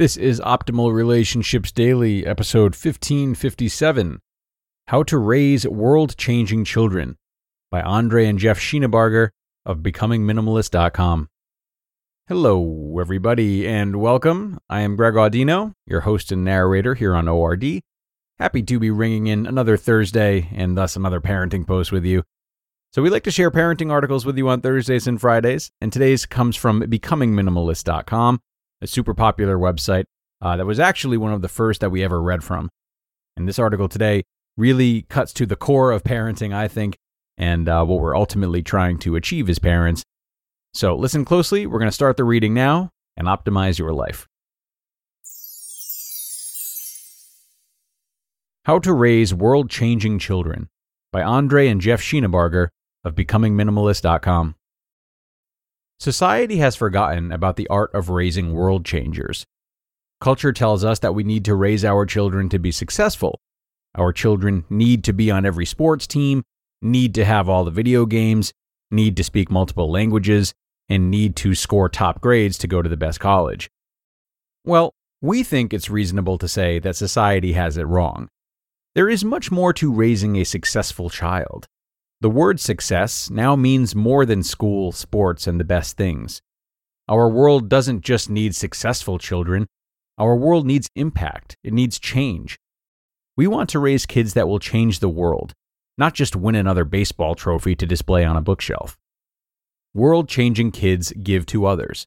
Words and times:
This 0.00 0.16
is 0.16 0.40
Optimal 0.40 0.94
Relationships 0.94 1.70
Daily, 1.70 2.24
episode 2.24 2.72
1557 2.72 4.18
How 4.86 5.02
to 5.02 5.18
Raise 5.18 5.68
World 5.68 6.16
Changing 6.16 6.64
Children 6.64 7.18
by 7.70 7.82
Andre 7.82 8.24
and 8.24 8.38
Jeff 8.38 8.58
Schienebarger 8.58 9.28
of 9.66 9.80
BecomingMinimalist.com. 9.80 11.28
Hello, 12.28 12.96
everybody, 12.98 13.68
and 13.68 13.96
welcome. 13.96 14.58
I 14.70 14.80
am 14.80 14.96
Greg 14.96 15.16
Audino, 15.16 15.74
your 15.84 16.00
host 16.00 16.32
and 16.32 16.46
narrator 16.46 16.94
here 16.94 17.14
on 17.14 17.28
ORD. 17.28 17.82
Happy 18.38 18.62
to 18.62 18.78
be 18.78 18.90
ringing 18.90 19.26
in 19.26 19.44
another 19.44 19.76
Thursday 19.76 20.48
and 20.54 20.78
thus 20.78 20.96
another 20.96 21.20
parenting 21.20 21.66
post 21.66 21.92
with 21.92 22.06
you. 22.06 22.22
So, 22.94 23.02
we 23.02 23.10
like 23.10 23.24
to 23.24 23.30
share 23.30 23.50
parenting 23.50 23.92
articles 23.92 24.24
with 24.24 24.38
you 24.38 24.48
on 24.48 24.62
Thursdays 24.62 25.06
and 25.06 25.20
Fridays, 25.20 25.70
and 25.78 25.92
today's 25.92 26.24
comes 26.24 26.56
from 26.56 26.80
BecomingMinimalist.com 26.80 28.40
a 28.82 28.86
super 28.86 29.14
popular 29.14 29.56
website 29.56 30.04
uh, 30.42 30.56
that 30.56 30.66
was 30.66 30.80
actually 30.80 31.16
one 31.16 31.32
of 31.32 31.42
the 31.42 31.48
first 31.48 31.80
that 31.80 31.90
we 31.90 32.02
ever 32.02 32.20
read 32.20 32.42
from. 32.42 32.70
And 33.36 33.48
this 33.48 33.58
article 33.58 33.88
today 33.88 34.22
really 34.56 35.02
cuts 35.02 35.32
to 35.34 35.46
the 35.46 35.56
core 35.56 35.92
of 35.92 36.02
parenting, 36.02 36.54
I 36.54 36.68
think, 36.68 36.96
and 37.38 37.68
uh, 37.68 37.84
what 37.84 38.00
we're 38.00 38.16
ultimately 38.16 38.62
trying 38.62 38.98
to 39.00 39.16
achieve 39.16 39.48
as 39.48 39.58
parents. 39.58 40.02
So 40.74 40.94
listen 40.94 41.24
closely. 41.24 41.66
We're 41.66 41.78
going 41.78 41.88
to 41.88 41.94
start 41.94 42.16
the 42.16 42.24
reading 42.24 42.54
now 42.54 42.90
and 43.16 43.26
optimize 43.26 43.78
your 43.78 43.92
life. 43.92 44.26
How 48.64 48.78
to 48.80 48.92
Raise 48.92 49.34
World 49.34 49.70
Changing 49.70 50.18
Children 50.18 50.68
by 51.12 51.22
Andre 51.22 51.68
and 51.68 51.80
Jeff 51.80 52.00
Schienebarger 52.00 52.68
of 53.04 53.14
BecomingMinimalist.com. 53.14 54.54
Society 56.00 56.56
has 56.56 56.76
forgotten 56.76 57.30
about 57.30 57.56
the 57.56 57.68
art 57.68 57.94
of 57.94 58.08
raising 58.08 58.54
world 58.54 58.86
changers. 58.86 59.44
Culture 60.18 60.50
tells 60.50 60.82
us 60.82 60.98
that 61.00 61.14
we 61.14 61.24
need 61.24 61.44
to 61.44 61.54
raise 61.54 61.84
our 61.84 62.06
children 62.06 62.48
to 62.48 62.58
be 62.58 62.72
successful. 62.72 63.38
Our 63.94 64.10
children 64.10 64.64
need 64.70 65.04
to 65.04 65.12
be 65.12 65.30
on 65.30 65.44
every 65.44 65.66
sports 65.66 66.06
team, 66.06 66.42
need 66.80 67.14
to 67.16 67.26
have 67.26 67.50
all 67.50 67.64
the 67.64 67.70
video 67.70 68.06
games, 68.06 68.50
need 68.90 69.14
to 69.18 69.24
speak 69.24 69.50
multiple 69.50 69.90
languages, 69.90 70.54
and 70.88 71.10
need 71.10 71.36
to 71.36 71.54
score 71.54 71.90
top 71.90 72.22
grades 72.22 72.56
to 72.58 72.66
go 72.66 72.80
to 72.80 72.88
the 72.88 72.96
best 72.96 73.20
college. 73.20 73.68
Well, 74.64 74.94
we 75.20 75.42
think 75.42 75.74
it's 75.74 75.90
reasonable 75.90 76.38
to 76.38 76.48
say 76.48 76.78
that 76.78 76.96
society 76.96 77.52
has 77.52 77.76
it 77.76 77.84
wrong. 77.84 78.28
There 78.94 79.10
is 79.10 79.22
much 79.22 79.50
more 79.50 79.74
to 79.74 79.92
raising 79.92 80.36
a 80.36 80.44
successful 80.44 81.10
child. 81.10 81.66
The 82.22 82.28
word 82.28 82.60
success 82.60 83.30
now 83.30 83.56
means 83.56 83.94
more 83.94 84.26
than 84.26 84.42
school, 84.42 84.92
sports, 84.92 85.46
and 85.46 85.58
the 85.58 85.64
best 85.64 85.96
things. 85.96 86.42
Our 87.08 87.30
world 87.30 87.70
doesn't 87.70 88.02
just 88.02 88.28
need 88.28 88.54
successful 88.54 89.18
children, 89.18 89.66
our 90.18 90.36
world 90.36 90.66
needs 90.66 90.90
impact, 90.94 91.56
it 91.64 91.72
needs 91.72 91.98
change. 91.98 92.58
We 93.38 93.46
want 93.46 93.70
to 93.70 93.78
raise 93.78 94.04
kids 94.04 94.34
that 94.34 94.48
will 94.48 94.58
change 94.58 94.98
the 94.98 95.08
world, 95.08 95.54
not 95.96 96.12
just 96.12 96.36
win 96.36 96.56
another 96.56 96.84
baseball 96.84 97.34
trophy 97.34 97.74
to 97.74 97.86
display 97.86 98.22
on 98.22 98.36
a 98.36 98.42
bookshelf. 98.42 98.98
World 99.94 100.28
changing 100.28 100.72
kids 100.72 101.14
give 101.22 101.46
to 101.46 101.64
others. 101.64 102.06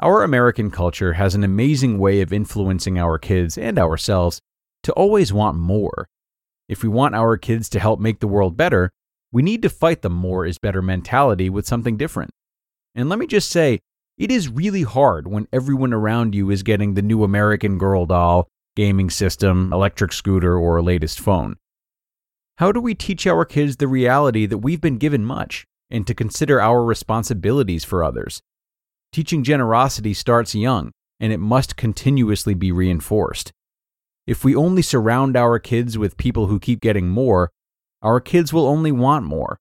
Our 0.00 0.24
American 0.24 0.72
culture 0.72 1.12
has 1.12 1.36
an 1.36 1.44
amazing 1.44 2.00
way 2.00 2.20
of 2.20 2.32
influencing 2.32 2.98
our 2.98 3.18
kids 3.18 3.56
and 3.56 3.78
ourselves 3.78 4.40
to 4.82 4.92
always 4.94 5.32
want 5.32 5.56
more. 5.56 6.08
If 6.68 6.82
we 6.82 6.88
want 6.88 7.14
our 7.14 7.36
kids 7.36 7.68
to 7.68 7.78
help 7.78 8.00
make 8.00 8.18
the 8.18 8.26
world 8.26 8.56
better, 8.56 8.90
we 9.34 9.42
need 9.42 9.62
to 9.62 9.68
fight 9.68 10.02
the 10.02 10.08
more 10.08 10.46
is 10.46 10.58
better 10.58 10.80
mentality 10.80 11.50
with 11.50 11.66
something 11.66 11.96
different. 11.96 12.30
And 12.94 13.08
let 13.08 13.18
me 13.18 13.26
just 13.26 13.50
say, 13.50 13.80
it 14.16 14.30
is 14.30 14.48
really 14.48 14.82
hard 14.82 15.26
when 15.26 15.48
everyone 15.52 15.92
around 15.92 16.36
you 16.36 16.50
is 16.50 16.62
getting 16.62 16.94
the 16.94 17.02
new 17.02 17.24
American 17.24 17.76
Girl 17.76 18.06
doll, 18.06 18.46
gaming 18.76 19.10
system, 19.10 19.72
electric 19.72 20.12
scooter, 20.12 20.56
or 20.56 20.80
latest 20.80 21.18
phone. 21.18 21.56
How 22.58 22.70
do 22.70 22.80
we 22.80 22.94
teach 22.94 23.26
our 23.26 23.44
kids 23.44 23.76
the 23.76 23.88
reality 23.88 24.46
that 24.46 24.58
we've 24.58 24.80
been 24.80 24.98
given 24.98 25.24
much 25.24 25.66
and 25.90 26.06
to 26.06 26.14
consider 26.14 26.60
our 26.60 26.84
responsibilities 26.84 27.84
for 27.84 28.04
others? 28.04 28.40
Teaching 29.10 29.42
generosity 29.42 30.14
starts 30.14 30.54
young, 30.54 30.92
and 31.18 31.32
it 31.32 31.38
must 31.38 31.76
continuously 31.76 32.54
be 32.54 32.70
reinforced. 32.70 33.50
If 34.28 34.44
we 34.44 34.54
only 34.54 34.82
surround 34.82 35.36
our 35.36 35.58
kids 35.58 35.98
with 35.98 36.16
people 36.16 36.46
who 36.46 36.60
keep 36.60 36.80
getting 36.80 37.08
more, 37.08 37.50
our 38.04 38.20
kids 38.20 38.52
will 38.52 38.68
only 38.68 38.92
want 38.92 39.24
more. 39.24 39.58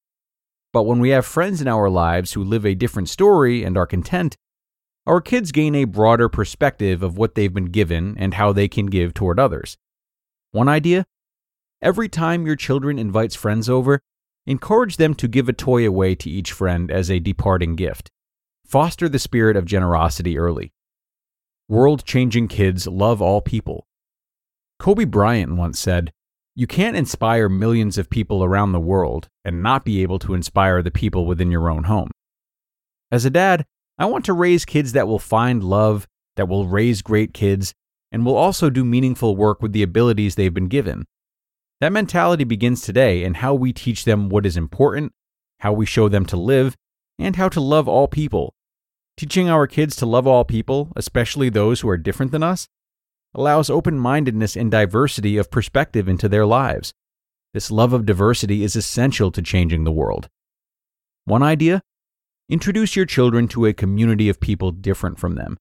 But 0.73 0.83
when 0.83 0.99
we 0.99 1.09
have 1.09 1.25
friends 1.25 1.61
in 1.61 1.67
our 1.67 1.89
lives 1.89 2.33
who 2.33 2.43
live 2.43 2.65
a 2.65 2.75
different 2.75 3.07
story 3.07 3.63
and 3.63 3.77
are 3.77 3.87
content, 3.87 4.35
our 5.07 5.21
kids 5.21 5.51
gain 5.51 5.75
a 5.75 5.85
broader 5.85 6.29
perspective 6.29 7.01
of 7.01 7.17
what 7.17 7.35
they've 7.35 7.53
been 7.53 7.71
given 7.71 8.15
and 8.17 8.33
how 8.33 8.51
they 8.51 8.67
can 8.67 8.87
give 8.87 9.13
toward 9.13 9.39
others. 9.39 9.77
One 10.51 10.67
idea? 10.67 11.05
Every 11.81 12.09
time 12.09 12.45
your 12.45 12.55
children 12.55 12.99
invites 12.99 13.35
friends 13.35 13.69
over, 13.69 13.99
encourage 14.45 14.97
them 14.97 15.13
to 15.15 15.27
give 15.27 15.47
a 15.47 15.53
toy 15.53 15.87
away 15.87 16.15
to 16.15 16.29
each 16.29 16.51
friend 16.51 16.91
as 16.91 17.09
a 17.09 17.19
departing 17.19 17.75
gift. 17.75 18.09
Foster 18.65 19.07
the 19.07 19.19
spirit 19.19 19.55
of 19.55 19.65
generosity 19.65 20.37
early. 20.37 20.73
World 21.69 22.03
changing 22.05 22.49
kids 22.49 22.87
love 22.87 23.21
all 23.21 23.41
people. 23.41 23.87
Kobe 24.79 25.05
Bryant 25.05 25.55
once 25.55 25.79
said, 25.79 26.11
you 26.55 26.67
can't 26.67 26.95
inspire 26.95 27.49
millions 27.49 27.97
of 27.97 28.09
people 28.09 28.43
around 28.43 28.71
the 28.71 28.79
world 28.79 29.27
and 29.43 29.63
not 29.63 29.83
be 29.83 30.01
able 30.03 30.19
to 30.19 30.33
inspire 30.33 30.81
the 30.83 30.91
people 30.91 31.25
within 31.25 31.49
your 31.49 31.69
own 31.69 31.85
home. 31.85 32.11
As 33.11 33.25
a 33.25 33.29
dad, 33.29 33.65
I 33.97 34.05
want 34.05 34.25
to 34.25 34.33
raise 34.33 34.65
kids 34.65 34.93
that 34.93 35.07
will 35.07 35.19
find 35.19 35.63
love, 35.63 36.07
that 36.35 36.47
will 36.47 36.67
raise 36.67 37.01
great 37.01 37.33
kids, 37.33 37.73
and 38.11 38.25
will 38.25 38.35
also 38.35 38.69
do 38.69 38.85
meaningful 38.85 39.35
work 39.35 39.61
with 39.61 39.73
the 39.73 39.83
abilities 39.83 40.35
they've 40.35 40.53
been 40.53 40.67
given. 40.67 41.05
That 41.81 41.91
mentality 41.91 42.43
begins 42.43 42.81
today 42.81 43.23
in 43.23 43.35
how 43.35 43.55
we 43.55 43.73
teach 43.73 44.05
them 44.05 44.29
what 44.29 44.45
is 44.45 44.55
important, 44.55 45.11
how 45.59 45.73
we 45.73 45.85
show 45.85 46.07
them 46.07 46.25
to 46.27 46.37
live, 46.37 46.75
and 47.17 47.35
how 47.35 47.49
to 47.49 47.59
love 47.59 47.87
all 47.87 48.07
people. 48.07 48.53
Teaching 49.17 49.49
our 49.49 49.67
kids 49.67 49.95
to 49.97 50.05
love 50.05 50.25
all 50.25 50.45
people, 50.45 50.91
especially 50.95 51.49
those 51.49 51.81
who 51.81 51.89
are 51.89 51.97
different 51.97 52.31
than 52.31 52.43
us, 52.43 52.67
allows 53.35 53.69
open 53.69 53.97
mindedness 53.97 54.55
and 54.55 54.69
diversity 54.69 55.37
of 55.37 55.51
perspective 55.51 56.07
into 56.07 56.29
their 56.29 56.45
lives. 56.45 56.93
This 57.53 57.71
love 57.71 57.93
of 57.93 58.05
diversity 58.05 58.63
is 58.63 58.75
essential 58.75 59.31
to 59.31 59.41
changing 59.41 59.83
the 59.83 59.91
world. 59.91 60.27
One 61.25 61.43
idea 61.43 61.81
introduce 62.49 62.95
your 62.95 63.05
children 63.05 63.47
to 63.47 63.65
a 63.65 63.73
community 63.73 64.29
of 64.29 64.39
people 64.39 64.71
different 64.71 65.17
from 65.17 65.35
them. 65.35 65.57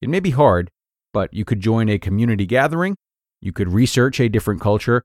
It 0.00 0.08
may 0.08 0.20
be 0.20 0.30
hard, 0.30 0.70
but 1.12 1.32
you 1.32 1.44
could 1.44 1.60
join 1.60 1.88
a 1.88 1.98
community 1.98 2.46
gathering, 2.46 2.96
you 3.40 3.52
could 3.52 3.68
research 3.68 4.20
a 4.20 4.28
different 4.28 4.60
culture, 4.60 5.02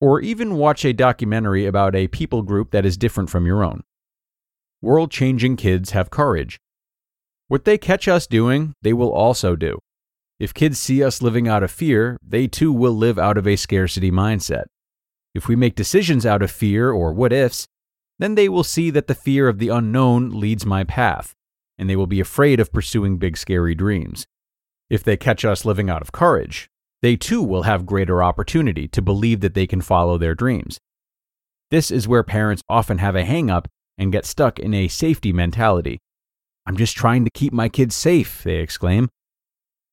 or 0.00 0.20
even 0.20 0.56
watch 0.56 0.84
a 0.84 0.92
documentary 0.92 1.66
about 1.66 1.94
a 1.94 2.08
people 2.08 2.42
group 2.42 2.70
that 2.70 2.86
is 2.86 2.96
different 2.96 3.28
from 3.28 3.46
your 3.46 3.62
own. 3.62 3.82
World 4.80 5.10
changing 5.10 5.56
kids 5.56 5.90
have 5.90 6.08
courage. 6.08 6.58
What 7.48 7.64
they 7.64 7.76
catch 7.76 8.08
us 8.08 8.26
doing, 8.26 8.72
they 8.80 8.92
will 8.92 9.12
also 9.12 9.56
do. 9.56 9.78
If 10.40 10.54
kids 10.54 10.78
see 10.78 11.04
us 11.04 11.20
living 11.20 11.46
out 11.48 11.62
of 11.62 11.70
fear, 11.70 12.16
they 12.26 12.48
too 12.48 12.72
will 12.72 12.94
live 12.94 13.18
out 13.18 13.36
of 13.36 13.46
a 13.46 13.56
scarcity 13.56 14.10
mindset. 14.10 14.64
If 15.34 15.46
we 15.46 15.54
make 15.54 15.74
decisions 15.74 16.24
out 16.24 16.42
of 16.42 16.50
fear 16.50 16.90
or 16.90 17.12
what 17.12 17.30
ifs, 17.30 17.66
then 18.18 18.36
they 18.36 18.48
will 18.48 18.64
see 18.64 18.88
that 18.88 19.06
the 19.06 19.14
fear 19.14 19.48
of 19.48 19.58
the 19.58 19.68
unknown 19.68 20.30
leads 20.30 20.64
my 20.64 20.82
path, 20.82 21.34
and 21.78 21.90
they 21.90 21.94
will 21.94 22.06
be 22.06 22.20
afraid 22.20 22.58
of 22.58 22.72
pursuing 22.72 23.18
big 23.18 23.36
scary 23.36 23.74
dreams. 23.74 24.26
If 24.88 25.04
they 25.04 25.18
catch 25.18 25.44
us 25.44 25.66
living 25.66 25.90
out 25.90 26.00
of 26.00 26.10
courage, 26.10 26.68
they 27.02 27.16
too 27.16 27.42
will 27.42 27.64
have 27.64 27.84
greater 27.84 28.22
opportunity 28.22 28.88
to 28.88 29.02
believe 29.02 29.40
that 29.40 29.52
they 29.52 29.66
can 29.66 29.82
follow 29.82 30.16
their 30.16 30.34
dreams. 30.34 30.78
This 31.70 31.90
is 31.90 32.08
where 32.08 32.22
parents 32.22 32.62
often 32.66 32.96
have 32.96 33.14
a 33.14 33.24
hang 33.24 33.50
up 33.50 33.68
and 33.98 34.10
get 34.10 34.24
stuck 34.24 34.58
in 34.58 34.72
a 34.72 34.88
safety 34.88 35.34
mentality. 35.34 35.98
I'm 36.66 36.78
just 36.78 36.96
trying 36.96 37.26
to 37.26 37.30
keep 37.30 37.52
my 37.52 37.68
kids 37.68 37.94
safe, 37.94 38.42
they 38.42 38.56
exclaim. 38.56 39.10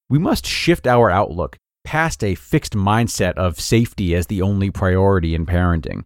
We 0.09 0.19
must 0.19 0.45
shift 0.45 0.87
our 0.87 1.09
outlook 1.09 1.57
past 1.83 2.23
a 2.23 2.35
fixed 2.35 2.73
mindset 2.73 3.33
of 3.33 3.59
safety 3.59 4.15
as 4.15 4.27
the 4.27 4.41
only 4.41 4.71
priority 4.71 5.35
in 5.35 5.45
parenting. 5.45 6.03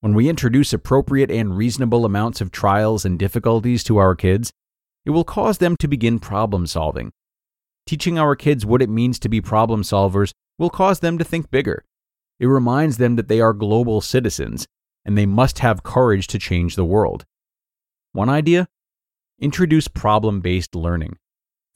When 0.00 0.14
we 0.14 0.28
introduce 0.28 0.72
appropriate 0.72 1.30
and 1.30 1.56
reasonable 1.56 2.04
amounts 2.04 2.40
of 2.40 2.52
trials 2.52 3.04
and 3.04 3.18
difficulties 3.18 3.82
to 3.84 3.96
our 3.96 4.14
kids, 4.14 4.52
it 5.04 5.10
will 5.10 5.24
cause 5.24 5.58
them 5.58 5.76
to 5.78 5.88
begin 5.88 6.20
problem 6.20 6.66
solving. 6.66 7.10
Teaching 7.86 8.18
our 8.18 8.36
kids 8.36 8.64
what 8.64 8.82
it 8.82 8.88
means 8.88 9.18
to 9.20 9.28
be 9.28 9.40
problem 9.40 9.82
solvers 9.82 10.32
will 10.58 10.70
cause 10.70 11.00
them 11.00 11.18
to 11.18 11.24
think 11.24 11.50
bigger. 11.50 11.84
It 12.38 12.46
reminds 12.46 12.98
them 12.98 13.16
that 13.16 13.28
they 13.28 13.40
are 13.40 13.52
global 13.52 14.00
citizens 14.00 14.66
and 15.04 15.16
they 15.16 15.26
must 15.26 15.60
have 15.60 15.82
courage 15.82 16.26
to 16.28 16.38
change 16.38 16.76
the 16.76 16.84
world. 16.84 17.24
One 18.12 18.28
idea? 18.28 18.68
Introduce 19.40 19.88
problem 19.88 20.40
based 20.40 20.74
learning. 20.74 21.16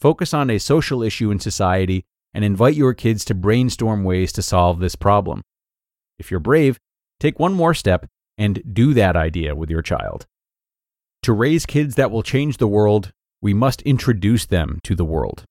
Focus 0.00 0.32
on 0.32 0.48
a 0.48 0.58
social 0.58 1.02
issue 1.02 1.30
in 1.30 1.38
society 1.38 2.04
and 2.32 2.42
invite 2.42 2.74
your 2.74 2.94
kids 2.94 3.22
to 3.26 3.34
brainstorm 3.34 4.02
ways 4.02 4.32
to 4.32 4.40
solve 4.40 4.78
this 4.78 4.96
problem. 4.96 5.42
If 6.18 6.30
you're 6.30 6.40
brave, 6.40 6.78
take 7.18 7.38
one 7.38 7.52
more 7.52 7.74
step 7.74 8.06
and 8.38 8.62
do 8.72 8.94
that 8.94 9.14
idea 9.14 9.54
with 9.54 9.68
your 9.68 9.82
child. 9.82 10.26
To 11.24 11.34
raise 11.34 11.66
kids 11.66 11.96
that 11.96 12.10
will 12.10 12.22
change 12.22 12.56
the 12.56 12.66
world, 12.66 13.12
we 13.42 13.52
must 13.52 13.82
introduce 13.82 14.46
them 14.46 14.78
to 14.84 14.94
the 14.94 15.04
world. 15.04 15.44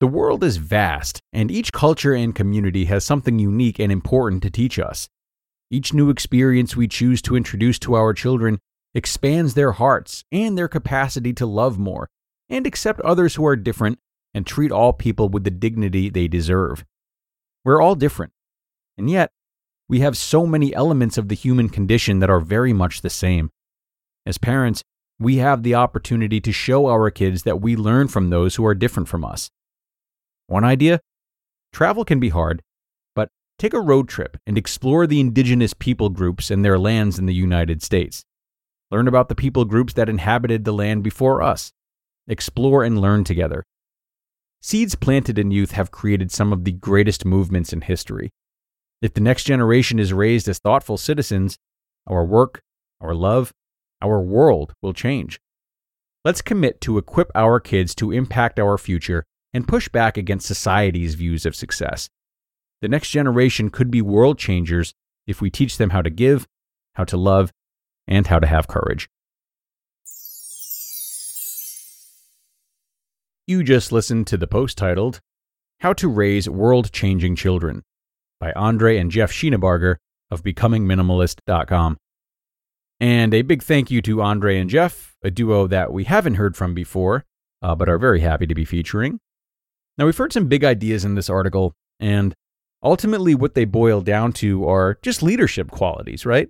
The 0.00 0.06
world 0.06 0.44
is 0.44 0.58
vast, 0.58 1.20
and 1.32 1.50
each 1.50 1.72
culture 1.72 2.12
and 2.12 2.34
community 2.34 2.84
has 2.84 3.04
something 3.04 3.38
unique 3.38 3.78
and 3.78 3.90
important 3.90 4.42
to 4.42 4.50
teach 4.50 4.78
us. 4.78 5.08
Each 5.70 5.94
new 5.94 6.10
experience 6.10 6.76
we 6.76 6.88
choose 6.88 7.22
to 7.22 7.36
introduce 7.36 7.78
to 7.80 7.94
our 7.94 8.12
children 8.12 8.58
expands 8.94 9.54
their 9.54 9.72
hearts 9.72 10.24
and 10.30 10.58
their 10.58 10.68
capacity 10.68 11.32
to 11.32 11.46
love 11.46 11.78
more 11.78 12.08
and 12.48 12.66
accept 12.66 13.00
others 13.00 13.34
who 13.34 13.46
are 13.46 13.56
different 13.56 13.98
and 14.34 14.46
treat 14.46 14.72
all 14.72 14.92
people 14.92 15.28
with 15.28 15.44
the 15.44 15.50
dignity 15.50 16.08
they 16.08 16.28
deserve. 16.28 16.84
We're 17.64 17.80
all 17.80 17.94
different, 17.94 18.32
and 18.96 19.10
yet 19.10 19.30
we 19.88 20.00
have 20.00 20.16
so 20.16 20.46
many 20.46 20.74
elements 20.74 21.18
of 21.18 21.28
the 21.28 21.34
human 21.34 21.68
condition 21.68 22.20
that 22.20 22.30
are 22.30 22.40
very 22.40 22.72
much 22.72 23.00
the 23.00 23.10
same. 23.10 23.50
As 24.24 24.38
parents, 24.38 24.82
we 25.18 25.36
have 25.36 25.62
the 25.62 25.74
opportunity 25.74 26.40
to 26.40 26.52
show 26.52 26.86
our 26.86 27.10
kids 27.10 27.44
that 27.44 27.60
we 27.60 27.76
learn 27.76 28.08
from 28.08 28.30
those 28.30 28.56
who 28.56 28.66
are 28.66 28.74
different 28.74 29.08
from 29.08 29.24
us. 29.24 29.50
One 30.46 30.64
idea 30.64 31.00
travel 31.72 32.04
can 32.04 32.20
be 32.20 32.28
hard, 32.28 32.62
but 33.14 33.30
Take 33.58 33.72
a 33.72 33.80
road 33.80 34.06
trip 34.08 34.36
and 34.46 34.58
explore 34.58 35.06
the 35.06 35.18
indigenous 35.18 35.72
people 35.72 36.10
groups 36.10 36.50
and 36.50 36.62
their 36.62 36.78
lands 36.78 37.18
in 37.18 37.24
the 37.24 37.34
United 37.34 37.82
States. 37.82 38.22
Learn 38.90 39.08
about 39.08 39.30
the 39.30 39.34
people 39.34 39.64
groups 39.64 39.94
that 39.94 40.10
inhabited 40.10 40.64
the 40.64 40.74
land 40.74 41.02
before 41.02 41.40
us. 41.42 41.72
Explore 42.28 42.82
and 42.84 43.00
learn 43.00 43.24
together. 43.24 43.64
Seeds 44.60 44.94
planted 44.96 45.38
in 45.38 45.50
youth 45.50 45.72
have 45.72 45.90
created 45.90 46.32
some 46.32 46.52
of 46.52 46.64
the 46.64 46.72
greatest 46.72 47.24
movements 47.24 47.72
in 47.72 47.82
history. 47.82 48.30
If 49.00 49.14
the 49.14 49.20
next 49.20 49.44
generation 49.44 49.98
is 49.98 50.12
raised 50.12 50.48
as 50.48 50.58
thoughtful 50.58 50.96
citizens, 50.96 51.56
our 52.06 52.24
work, 52.24 52.62
our 53.00 53.14
love, 53.14 53.52
our 54.02 54.20
world 54.20 54.72
will 54.82 54.92
change. 54.92 55.38
Let's 56.24 56.42
commit 56.42 56.80
to 56.80 56.98
equip 56.98 57.30
our 57.34 57.60
kids 57.60 57.94
to 57.96 58.10
impact 58.10 58.58
our 58.58 58.76
future 58.76 59.24
and 59.54 59.68
push 59.68 59.88
back 59.88 60.16
against 60.16 60.46
society's 60.46 61.14
views 61.14 61.46
of 61.46 61.54
success. 61.54 62.08
The 62.82 62.88
next 62.88 63.10
generation 63.10 63.70
could 63.70 63.90
be 63.90 64.02
world 64.02 64.38
changers 64.38 64.92
if 65.26 65.40
we 65.40 65.50
teach 65.50 65.78
them 65.78 65.90
how 65.90 66.02
to 66.02 66.10
give, 66.10 66.46
how 66.94 67.04
to 67.04 67.16
love, 67.16 67.52
and 68.08 68.26
how 68.26 68.38
to 68.38 68.46
have 68.46 68.66
courage. 68.66 69.08
You 73.48 73.62
just 73.62 73.92
listened 73.92 74.26
to 74.26 74.36
the 74.36 74.48
post 74.48 74.76
titled, 74.76 75.20
How 75.78 75.92
to 75.92 76.08
Raise 76.08 76.48
World 76.48 76.90
Changing 76.90 77.36
Children 77.36 77.84
by 78.40 78.50
Andre 78.54 78.98
and 78.98 79.08
Jeff 79.08 79.30
Sheenabarger 79.30 79.98
of 80.32 80.42
BecomingMinimalist.com. 80.42 81.96
And 82.98 83.32
a 83.32 83.42
big 83.42 83.62
thank 83.62 83.88
you 83.88 84.02
to 84.02 84.20
Andre 84.20 84.58
and 84.58 84.68
Jeff, 84.68 85.14
a 85.22 85.30
duo 85.30 85.68
that 85.68 85.92
we 85.92 86.02
haven't 86.02 86.34
heard 86.34 86.56
from 86.56 86.74
before, 86.74 87.24
uh, 87.62 87.76
but 87.76 87.88
are 87.88 87.98
very 87.98 88.18
happy 88.18 88.48
to 88.48 88.54
be 88.54 88.64
featuring. 88.64 89.20
Now, 89.96 90.06
we've 90.06 90.18
heard 90.18 90.32
some 90.32 90.48
big 90.48 90.64
ideas 90.64 91.04
in 91.04 91.14
this 91.14 91.30
article, 91.30 91.72
and 92.00 92.34
ultimately 92.82 93.36
what 93.36 93.54
they 93.54 93.64
boil 93.64 94.00
down 94.00 94.32
to 94.32 94.68
are 94.68 94.98
just 95.02 95.22
leadership 95.22 95.70
qualities, 95.70 96.26
right? 96.26 96.48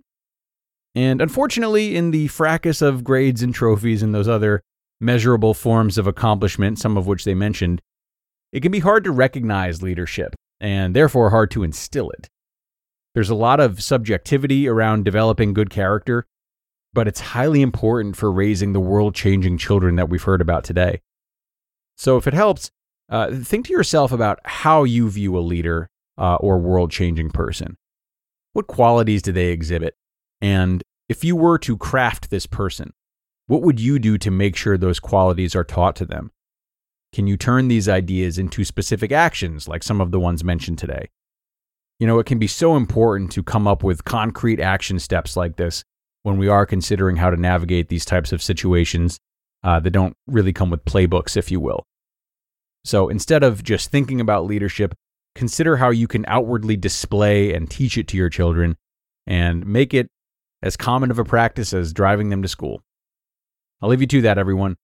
And 0.94 1.20
unfortunately, 1.20 1.94
in 1.94 2.10
the 2.10 2.28
fracas 2.28 2.81
of 2.81 3.04
grades 3.04 3.43
and 3.43 3.54
trophies 3.54 4.02
and 4.02 4.14
those 4.14 4.28
other 4.28 4.62
measurable 5.00 5.54
forms 5.54 5.98
of 5.98 6.06
accomplishment, 6.06 6.78
some 6.78 6.96
of 6.96 7.06
which 7.06 7.25
they 7.25 7.34
mentioned, 7.34 7.81
it 8.52 8.60
can 8.60 8.72
be 8.72 8.78
hard 8.78 9.04
to 9.04 9.10
recognize 9.10 9.82
leadership 9.82 10.34
and 10.60 10.94
therefore 10.94 11.31
hard 11.31 11.50
to 11.50 11.62
instill 11.62 12.10
it. 12.10 12.28
There's 13.14 13.31
a 13.31 13.34
lot 13.34 13.60
of 13.60 13.82
subjectivity 13.82 14.69
around 14.69 15.04
developing 15.04 15.54
good 15.54 15.70
character, 15.70 16.26
but 16.93 17.08
it's 17.08 17.20
highly 17.20 17.62
important 17.62 18.16
for 18.16 18.31
raising 18.32 18.72
the 18.72 18.81
world 18.81 19.14
changing 19.14 19.58
children 19.58 19.96
that 19.96 20.08
we've 20.08 20.22
heard 20.22 20.40
about 20.40 20.64
today. 20.64 21.00
So, 21.96 22.16
if 22.16 22.26
it 22.26 22.34
helps, 22.34 22.70
uh, 23.08 23.37
think 23.37 23.66
to 23.66 23.72
yourself 23.72 24.12
about 24.12 24.40
how 24.44 24.84
you 24.84 25.08
view 25.10 25.38
a 25.38 25.40
leader 25.40 25.88
uh, 26.19 26.37
or 26.37 26.58
world 26.58 26.90
changing 26.90 27.31
person? 27.31 27.76
What 28.52 28.66
qualities 28.66 29.22
do 29.22 29.32
they 29.32 29.48
exhibit? 29.48 29.94
And 30.40 30.82
if 31.08 31.25
you 31.25 31.37
were 31.37 31.58
to 31.60 31.76
craft 31.76 32.31
this 32.31 32.46
person, 32.46 32.93
what 33.46 33.62
would 33.62 33.81
you 33.81 33.98
do 33.98 34.19
to 34.19 34.31
make 34.31 34.56
sure 34.56 34.76
those 34.76 35.00
qualities 35.00 35.54
are 35.54 35.64
taught 35.64 35.96
to 35.96 36.04
them? 36.04 36.31
Can 37.12 37.26
you 37.26 37.37
turn 37.37 37.69
these 37.69 37.88
ideas 37.88 38.38
into 38.38 38.64
specific 38.64 39.12
actions 39.12 39.69
like 39.69 39.82
some 39.82 40.00
of 40.00 40.10
the 40.10 40.20
ones 40.20 40.44
mentioned 40.44 40.78
today? 40.78 41.08
You 41.98 42.06
know, 42.06 42.19
it 42.19 42.26
can 42.26 42.38
be 42.38 42.46
so 42.46 42.76
important 42.76 43.32
to 43.32 43.43
come 43.43 43.66
up 43.66 43.82
with 43.82 44.04
concrete 44.04 44.60
action 44.60 44.98
steps 44.98 45.37
like 45.37 45.56
this 45.56 45.84
when 46.25 46.37
we 46.37 46.48
are 46.48 46.66
considering 46.66 47.16
how 47.16 47.31
to 47.31 47.37
navigate 47.37 47.88
these 47.88 48.04
types 48.04 48.32
of 48.32 48.43
situations 48.43 49.19
uh, 49.62 49.81
that 49.81 49.90
don't 49.90 50.14
really 50.26 50.52
come 50.52 50.70
with 50.70 50.84
playbooks, 50.84 51.37
if 51.37 51.50
you 51.50 51.60
will. 51.60 51.84
So 52.84 53.08
instead 53.08 53.43
of 53.43 53.62
just 53.62 53.90
thinking 53.90 54.20
about 54.20 54.44
leadership, 54.44 54.94
consider 55.34 55.76
how 55.76 55.90
you 55.90 56.06
can 56.06 56.25
outwardly 56.28 56.76
display 56.76 57.54
and 57.54 57.70
teach 57.70 57.96
it 57.96 58.08
to 58.08 58.16
your 58.16 58.28
children 58.28 58.76
and 59.26 59.66
make 59.66 59.94
it 59.94 60.08
as 60.62 60.76
common 60.76 61.10
of 61.10 61.19
a 61.19 61.24
practice 61.24 61.72
as 61.72 61.93
driving 61.93 62.29
them 62.29 62.43
to 62.43 62.48
school. 62.48 62.82
I'll 63.82 63.88
leave 63.88 64.00
you 64.00 64.06
to 64.06 64.22
that, 64.22 64.38
everyone. 64.38 64.76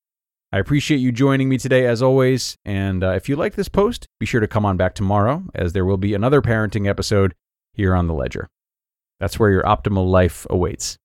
I 0.52 0.58
appreciate 0.58 0.98
you 0.98 1.12
joining 1.12 1.48
me 1.48 1.56
today, 1.56 1.86
as 1.86 2.02
always. 2.02 2.58
And 2.64 3.02
uh, 3.02 3.12
if 3.12 3.28
you 3.28 3.36
like 3.36 3.54
this 3.54 3.68
post, 3.68 4.06
be 4.20 4.26
sure 4.26 4.40
to 4.40 4.46
come 4.46 4.66
on 4.66 4.76
back 4.76 4.94
tomorrow, 4.94 5.44
as 5.54 5.72
there 5.72 5.86
will 5.86 5.96
be 5.96 6.12
another 6.12 6.42
parenting 6.42 6.86
episode 6.86 7.34
here 7.72 7.94
on 7.94 8.06
the 8.06 8.14
Ledger. 8.14 8.50
That's 9.18 9.38
where 9.38 9.50
your 9.50 9.62
optimal 9.62 10.10
life 10.10 10.46
awaits. 10.50 10.98